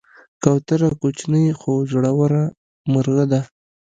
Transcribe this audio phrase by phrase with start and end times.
[0.43, 2.43] کوتره کوچنۍ خو زړوره
[2.91, 3.41] مرغه ده.